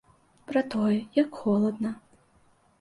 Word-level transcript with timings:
Пра 0.47 0.63
тое, 0.77 0.97
як 1.21 1.39
холадна. 1.43 1.95